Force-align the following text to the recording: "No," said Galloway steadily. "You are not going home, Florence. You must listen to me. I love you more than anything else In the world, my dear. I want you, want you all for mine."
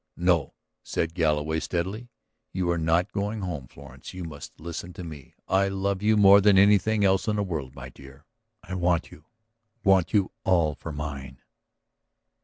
"No," 0.17 0.55
said 0.81 1.13
Galloway 1.13 1.59
steadily. 1.59 2.09
"You 2.53 2.71
are 2.71 2.77
not 2.79 3.11
going 3.11 3.41
home, 3.41 3.67
Florence. 3.67 4.15
You 4.15 4.23
must 4.23 4.59
listen 4.59 4.93
to 4.93 5.03
me. 5.03 5.35
I 5.47 5.67
love 5.67 6.01
you 6.01 6.17
more 6.17 6.41
than 6.41 6.57
anything 6.57 7.05
else 7.05 7.27
In 7.27 7.35
the 7.35 7.43
world, 7.43 7.75
my 7.75 7.89
dear. 7.89 8.25
I 8.63 8.73
want 8.73 9.11
you, 9.11 9.25
want 9.83 10.11
you 10.11 10.31
all 10.43 10.73
for 10.73 10.91
mine." 10.91 11.39